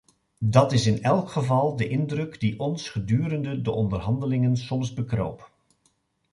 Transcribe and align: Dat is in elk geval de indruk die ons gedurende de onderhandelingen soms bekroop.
Dat 0.43 0.71
is 0.71 0.85
in 0.87 1.03
elk 1.03 1.29
geval 1.29 1.75
de 1.75 1.87
indruk 1.87 2.39
die 2.39 2.59
ons 2.59 2.89
gedurende 2.89 3.61
de 3.61 3.71
onderhandelingen 3.71 4.57
soms 4.57 4.93
bekroop. 4.93 5.51